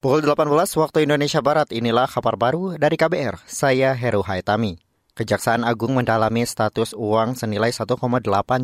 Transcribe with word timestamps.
Pukul 0.00 0.24
18 0.24 0.48
waktu 0.80 1.04
Indonesia 1.04 1.44
Barat, 1.44 1.68
inilah 1.76 2.08
kabar 2.08 2.32
baru 2.32 2.80
dari 2.80 2.96
KBR. 2.96 3.36
Saya 3.44 3.92
Heru 3.92 4.24
Haitami. 4.24 4.80
Kejaksaan 5.12 5.60
Agung 5.60 5.92
mendalami 5.92 6.48
status 6.48 6.96
uang 6.96 7.36
senilai 7.36 7.68
1,8 7.68 8.00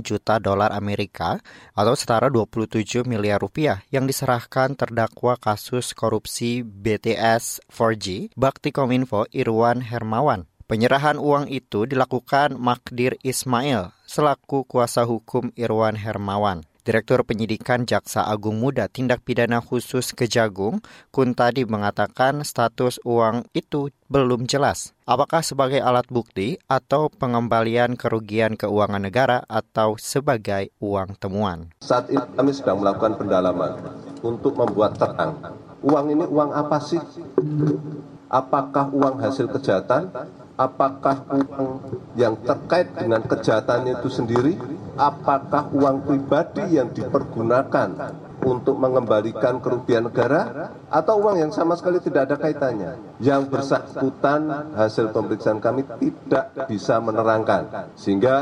juta 0.00 0.40
dolar 0.40 0.72
Amerika 0.72 1.36
atau 1.76 1.92
setara 1.92 2.32
27 2.32 3.04
miliar 3.04 3.36
rupiah 3.44 3.84
yang 3.92 4.08
diserahkan 4.08 4.80
terdakwa 4.80 5.36
kasus 5.36 5.92
korupsi 5.92 6.64
BTS 6.64 7.68
4G 7.68 8.32
Bakti 8.32 8.72
Kominfo 8.72 9.28
Irwan 9.28 9.84
Hermawan. 9.84 10.48
Penyerahan 10.64 11.20
uang 11.20 11.52
itu 11.52 11.84
dilakukan 11.84 12.56
Makdir 12.56 13.20
Ismail 13.20 13.92
selaku 14.08 14.64
kuasa 14.64 15.04
hukum 15.04 15.52
Irwan 15.52 16.00
Hermawan. 16.00 16.64
Direktur 16.86 17.26
Penyidikan 17.26 17.82
Jaksa 17.82 18.30
Agung 18.30 18.62
Muda 18.62 18.86
Tindak 18.86 19.26
Pidana 19.26 19.58
Khusus 19.58 20.14
Kejagung, 20.14 20.78
Kuntadi 21.10 21.66
mengatakan 21.66 22.46
status 22.46 23.02
uang 23.02 23.42
itu 23.58 23.90
belum 24.06 24.46
jelas. 24.46 24.94
Apakah 25.02 25.42
sebagai 25.42 25.82
alat 25.82 26.06
bukti 26.06 26.62
atau 26.70 27.10
pengembalian 27.10 27.98
kerugian 27.98 28.54
keuangan 28.54 29.02
negara 29.02 29.42
atau 29.50 29.98
sebagai 29.98 30.70
uang 30.78 31.18
temuan. 31.18 31.74
Saat 31.82 32.06
ini 32.06 32.22
kami 32.22 32.54
sedang 32.54 32.78
melakukan 32.78 33.18
pendalaman 33.18 33.82
untuk 34.22 34.54
membuat 34.54 34.94
terang. 34.94 35.42
Uang 35.82 36.06
ini 36.06 36.22
uang 36.22 36.54
apa 36.54 36.78
sih? 36.78 37.02
Apakah 38.30 38.94
uang 38.94 39.18
hasil 39.18 39.50
kejahatan? 39.50 40.14
Apakah 40.56 41.28
uang 41.28 41.84
yang 42.16 42.40
terkait 42.40 42.88
dengan 42.96 43.20
kejahatan 43.20 43.92
itu 43.92 44.08
sendiri? 44.08 44.56
apakah 44.96 45.68
uang 45.76 46.08
pribadi 46.08 46.80
yang 46.80 46.88
dipergunakan 46.90 47.88
untuk 48.46 48.78
mengembalikan 48.78 49.58
kerugian 49.58 50.06
negara 50.06 50.70
atau 50.86 51.18
uang 51.18 51.42
yang 51.42 51.50
sama 51.50 51.74
sekali 51.74 51.98
tidak 51.98 52.30
ada 52.30 52.36
kaitannya. 52.38 53.18
Yang 53.18 53.50
bersangkutan 53.50 54.72
hasil 54.78 55.10
pemeriksaan 55.10 55.58
kami 55.58 55.82
tidak 55.98 56.70
bisa 56.70 57.02
menerangkan. 57.02 57.90
Sehingga 57.98 58.36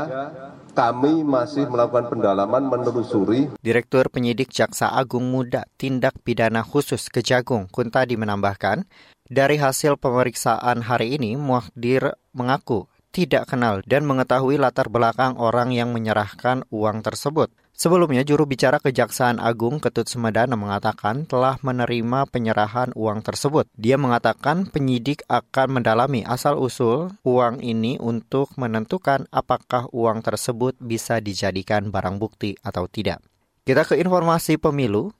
kami 0.77 1.25
masih 1.25 1.65
melakukan 1.65 2.13
pendalaman 2.13 2.69
menelusuri. 2.69 3.49
Direktur 3.57 4.13
Penyidik 4.13 4.53
Jaksa 4.53 4.93
Agung 4.93 5.25
Muda 5.25 5.65
Tindak 5.79 6.21
Pidana 6.21 6.61
Khusus 6.61 7.09
Kejagung 7.09 7.65
Kuntadi 7.71 8.13
menambahkan, 8.19 8.85
dari 9.25 9.57
hasil 9.57 9.97
pemeriksaan 9.97 10.85
hari 10.85 11.17
ini, 11.17 11.33
Muhdir 11.33 12.13
mengaku 12.35 12.85
tidak 13.15 13.47
kenal 13.47 13.79
dan 13.87 14.03
mengetahui 14.03 14.59
latar 14.59 14.91
belakang 14.91 15.39
orang 15.39 15.71
yang 15.71 15.95
menyerahkan 15.95 16.67
uang 16.67 16.99
tersebut. 16.99 17.47
Sebelumnya, 17.75 18.23
juru 18.23 18.47
bicara 18.47 18.79
Kejaksaan 18.79 19.35
Agung 19.35 19.83
Ketut 19.83 20.07
Semedana 20.07 20.55
mengatakan 20.55 21.27
telah 21.27 21.59
menerima 21.59 22.23
penyerahan 22.31 22.95
uang 22.95 23.19
tersebut. 23.19 23.67
Dia 23.75 23.99
mengatakan 23.99 24.71
penyidik 24.71 25.27
akan 25.27 25.79
mendalami 25.83 26.23
asal-usul 26.23 27.11
uang 27.27 27.59
ini 27.59 27.99
untuk 27.99 28.55
menentukan 28.55 29.27
apakah 29.27 29.91
uang 29.91 30.23
tersebut 30.23 30.79
bisa 30.79 31.19
dijadikan 31.19 31.91
barang 31.91 32.15
bukti 32.15 32.55
atau 32.63 32.87
tidak. 32.87 33.19
Kita 33.67 33.83
ke 33.83 33.99
informasi 33.99 34.55
pemilu. 34.55 35.11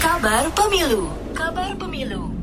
Kabar 0.00 0.48
pemilu. 0.56 1.12
Kabar 1.36 1.76
pemilu. 1.76 2.35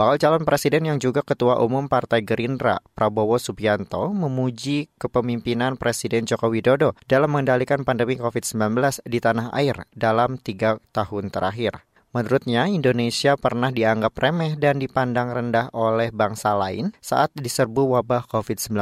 Bakal 0.00 0.16
calon 0.16 0.48
presiden 0.48 0.88
yang 0.88 0.96
juga 0.96 1.20
ketua 1.20 1.60
umum 1.60 1.84
Partai 1.84 2.24
Gerindra, 2.24 2.80
Prabowo 2.96 3.36
Subianto, 3.36 4.08
memuji 4.16 4.88
kepemimpinan 4.96 5.76
Presiden 5.76 6.24
Joko 6.24 6.48
Widodo 6.48 6.96
dalam 7.04 7.28
mengendalikan 7.36 7.84
pandemi 7.84 8.16
COVID-19 8.16 9.04
di 9.04 9.20
tanah 9.20 9.52
air 9.52 9.84
dalam 9.92 10.40
tiga 10.40 10.80
tahun 10.96 11.28
terakhir. 11.28 11.84
Menurutnya, 12.16 12.64
Indonesia 12.72 13.36
pernah 13.36 13.68
dianggap 13.68 14.16
remeh 14.16 14.56
dan 14.56 14.80
dipandang 14.80 15.36
rendah 15.36 15.68
oleh 15.76 16.08
bangsa 16.08 16.56
lain 16.56 16.96
saat 17.04 17.28
diserbu 17.36 18.00
wabah 18.00 18.24
COVID-19. 18.24 18.72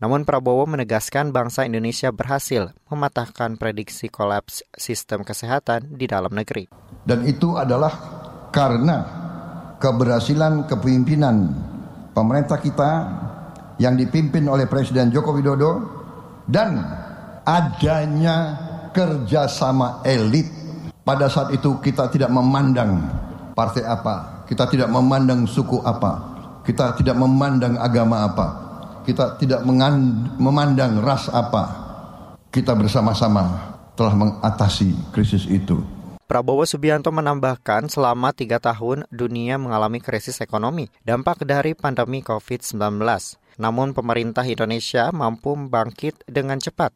Namun 0.00 0.24
Prabowo 0.24 0.64
menegaskan 0.64 1.28
bangsa 1.28 1.68
Indonesia 1.68 2.08
berhasil 2.08 2.72
mematahkan 2.88 3.60
prediksi 3.60 4.08
kolaps 4.08 4.64
sistem 4.72 5.28
kesehatan 5.28 5.92
di 5.92 6.08
dalam 6.08 6.32
negeri. 6.32 6.72
Dan 7.04 7.28
itu 7.28 7.52
adalah 7.52 7.92
karena 8.48 9.27
keberhasilan 9.78 10.66
kepemimpinan 10.66 11.54
pemerintah 12.12 12.58
kita 12.58 12.90
yang 13.78 13.94
dipimpin 13.94 14.42
oleh 14.50 14.66
Presiden 14.66 15.14
Joko 15.14 15.38
Widodo 15.38 15.72
dan 16.50 16.82
adanya 17.46 18.58
kerjasama 18.90 20.02
elit. 20.02 20.50
Pada 21.06 21.30
saat 21.30 21.56
itu 21.56 21.80
kita 21.80 22.12
tidak 22.12 22.28
memandang 22.28 23.00
partai 23.56 23.86
apa, 23.86 24.44
kita 24.44 24.68
tidak 24.68 24.92
memandang 24.92 25.48
suku 25.48 25.80
apa, 25.80 26.36
kita 26.68 26.92
tidak 27.00 27.16
memandang 27.16 27.80
agama 27.80 28.28
apa, 28.28 28.46
kita 29.08 29.40
tidak 29.40 29.64
memandang 30.36 31.00
ras 31.00 31.32
apa. 31.32 31.86
Kita 32.48 32.72
bersama-sama 32.72 33.76
telah 33.92 34.16
mengatasi 34.16 35.12
krisis 35.12 35.44
itu. 35.48 35.97
Prabowo 36.28 36.68
Subianto 36.68 37.08
menambahkan 37.08 37.88
selama 37.88 38.36
tiga 38.36 38.60
tahun 38.60 39.08
dunia 39.08 39.56
mengalami 39.56 39.96
krisis 39.96 40.44
ekonomi, 40.44 40.92
dampak 41.00 41.40
dari 41.48 41.72
pandemi 41.72 42.20
COVID-19. 42.20 43.00
Namun 43.56 43.96
pemerintah 43.96 44.44
Indonesia 44.44 45.08
mampu 45.08 45.56
bangkit 45.56 46.28
dengan 46.28 46.60
cepat 46.60 46.92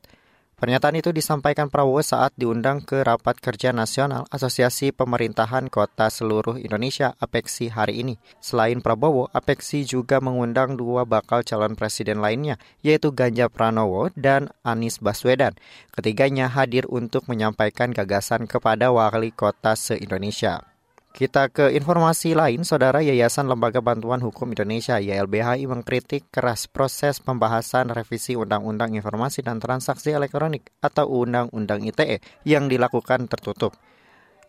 Pernyataan 0.62 0.94
itu 0.94 1.10
disampaikan 1.10 1.66
Prabowo 1.66 1.98
saat 2.06 2.38
diundang 2.38 2.86
ke 2.86 3.02
Rapat 3.02 3.42
Kerja 3.42 3.74
Nasional 3.74 4.30
Asosiasi 4.30 4.94
Pemerintahan 4.94 5.66
Kota 5.66 6.06
Seluruh 6.06 6.54
Indonesia 6.54 7.18
APEXI 7.18 7.74
hari 7.74 8.06
ini. 8.06 8.14
Selain 8.38 8.78
Prabowo, 8.78 9.26
APEXI 9.34 9.82
juga 9.82 10.22
mengundang 10.22 10.78
dua 10.78 11.02
bakal 11.02 11.42
calon 11.42 11.74
presiden 11.74 12.22
lainnya, 12.22 12.62
yaitu 12.78 13.10
Ganjar 13.10 13.50
Pranowo 13.50 14.14
dan 14.14 14.54
Anies 14.62 15.02
Baswedan. 15.02 15.58
Ketiganya 15.90 16.46
hadir 16.46 16.86
untuk 16.86 17.26
menyampaikan 17.26 17.90
gagasan 17.90 18.46
kepada 18.46 18.94
wali 18.94 19.34
kota 19.34 19.74
se-Indonesia. 19.74 20.71
Kita 21.12 21.52
ke 21.52 21.68
informasi 21.76 22.32
lain, 22.32 22.64
Saudara 22.64 23.04
Yayasan 23.04 23.44
Lembaga 23.44 23.84
Bantuan 23.84 24.24
Hukum 24.24 24.56
Indonesia 24.56 24.96
YLBHI 24.96 25.68
mengkritik 25.68 26.32
keras 26.32 26.64
proses 26.64 27.20
pembahasan 27.20 27.92
revisi 27.92 28.32
Undang-Undang 28.32 28.96
Informasi 28.96 29.44
dan 29.44 29.60
Transaksi 29.60 30.16
Elektronik 30.16 30.72
atau 30.80 31.04
Undang-Undang 31.12 31.84
ITE 31.84 32.24
yang 32.48 32.64
dilakukan 32.64 33.28
tertutup. 33.28 33.76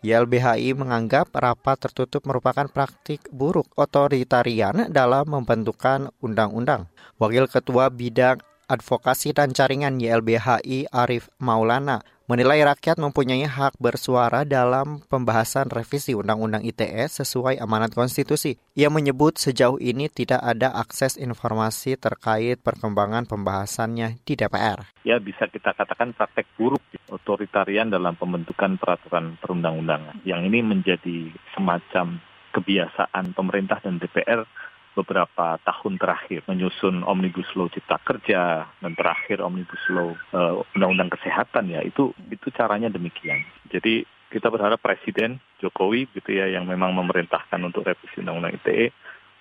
YLBHI 0.00 0.72
menganggap 0.72 1.36
rapat 1.36 1.84
tertutup 1.84 2.24
merupakan 2.24 2.64
praktik 2.72 3.28
buruk 3.28 3.68
otoritarian 3.76 4.88
dalam 4.88 5.28
membentukkan 5.28 6.16
undang-undang. 6.24 6.88
Wakil 7.20 7.44
Ketua 7.44 7.92
Bidang 7.92 8.40
Advokasi 8.72 9.36
dan 9.36 9.52
Jaringan 9.52 10.00
YLBHI 10.00 10.88
Arif 10.88 11.28
Maulana 11.36 12.00
menilai 12.24 12.64
rakyat 12.64 12.96
mempunyai 12.96 13.44
hak 13.44 13.76
bersuara 13.76 14.48
dalam 14.48 15.04
pembahasan 15.12 15.68
revisi 15.68 16.16
Undang-Undang 16.16 16.64
ITE 16.64 17.04
sesuai 17.04 17.60
amanat 17.60 17.92
konstitusi. 17.92 18.56
Ia 18.72 18.88
menyebut 18.88 19.36
sejauh 19.36 19.76
ini 19.76 20.08
tidak 20.08 20.40
ada 20.40 20.72
akses 20.72 21.20
informasi 21.20 22.00
terkait 22.00 22.64
perkembangan 22.64 23.28
pembahasannya 23.28 24.24
di 24.24 24.40
DPR. 24.40 24.88
Ya 25.04 25.20
bisa 25.20 25.44
kita 25.52 25.76
katakan 25.76 26.16
praktek 26.16 26.48
buruk 26.56 26.80
otoritarian 27.12 27.92
dalam 27.92 28.16
pembentukan 28.16 28.80
peraturan 28.80 29.36
perundang-undangan. 29.44 30.24
Yang 30.24 30.40
ini 30.48 30.60
menjadi 30.64 31.18
semacam 31.52 32.24
kebiasaan 32.56 33.36
pemerintah 33.36 33.84
dan 33.84 34.00
DPR 34.00 34.48
beberapa 34.94 35.58
tahun 35.66 35.98
terakhir 35.98 36.46
menyusun 36.46 37.02
omnibus 37.02 37.50
law 37.58 37.66
cipta 37.66 37.98
kerja 38.02 38.70
dan 38.78 38.92
terakhir 38.94 39.42
omnibus 39.42 39.82
law 39.90 40.14
uh, 40.32 40.62
undang-undang 40.78 41.10
kesehatan 41.10 41.70
ya 41.70 41.82
itu 41.82 42.14
itu 42.30 42.48
caranya 42.54 42.88
demikian. 42.88 43.42
Jadi 43.68 44.06
kita 44.30 44.50
berharap 44.50 44.82
Presiden 44.82 45.38
Jokowi 45.62 46.10
gitu 46.14 46.30
ya 46.34 46.50
yang 46.50 46.66
memang 46.66 46.94
memerintahkan 46.94 47.58
untuk 47.62 47.86
revisi 47.86 48.22
undang-undang 48.22 48.54
ITE 48.58 48.90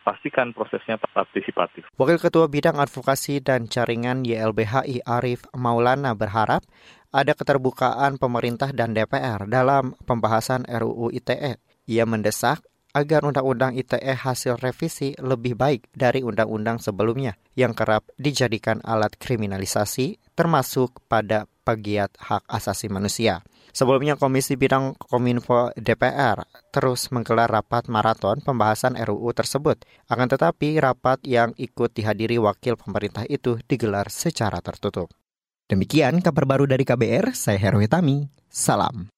pastikan 0.04 0.52
prosesnya 0.52 1.00
partisipatif. 1.00 1.88
Wakil 1.96 2.20
Ketua 2.20 2.52
Bidang 2.52 2.76
Advokasi 2.76 3.40
dan 3.40 3.72
Jaringan 3.72 4.28
YLBHI 4.28 5.08
Arif 5.08 5.48
Maulana 5.56 6.12
berharap 6.12 6.68
ada 7.16 7.32
keterbukaan 7.32 8.20
pemerintah 8.20 8.76
dan 8.76 8.92
DPR 8.92 9.48
dalam 9.48 9.96
pembahasan 10.04 10.68
RUU 10.68 11.10
ITE. 11.16 11.58
Ia 11.88 12.04
mendesak 12.04 12.64
agar 12.94 13.26
Undang-Undang 13.26 13.74
ITE 13.76 14.14
hasil 14.14 14.62
revisi 14.62 15.18
lebih 15.18 15.58
baik 15.58 15.90
dari 15.92 16.22
undang-undang 16.22 16.78
sebelumnya 16.78 17.36
yang 17.58 17.74
kerap 17.74 18.06
dijadikan 18.22 18.80
alat 18.86 19.18
kriminalisasi 19.18 20.22
termasuk 20.38 21.02
pada 21.10 21.50
pegiat 21.66 22.14
hak 22.22 22.46
asasi 22.46 22.88
manusia. 22.94 23.42
Sebelumnya 23.74 24.14
Komisi 24.14 24.54
Bidang 24.54 24.94
Kominfo 25.02 25.74
DPR 25.74 26.46
terus 26.70 27.10
menggelar 27.10 27.50
rapat 27.50 27.90
maraton 27.90 28.38
pembahasan 28.46 28.94
RUU 28.94 29.34
tersebut. 29.34 29.82
Akan 30.06 30.30
tetapi 30.30 30.78
rapat 30.78 31.26
yang 31.26 31.58
ikut 31.58 31.90
dihadiri 31.98 32.38
wakil 32.38 32.78
pemerintah 32.78 33.26
itu 33.26 33.58
digelar 33.66 34.14
secara 34.14 34.62
tertutup. 34.62 35.10
Demikian 35.66 36.22
kabar 36.22 36.46
baru 36.46 36.70
dari 36.70 36.86
KBR, 36.86 37.34
saya 37.34 37.58
Heru 37.58 37.82
Hitami. 37.82 38.30
Salam. 38.46 39.10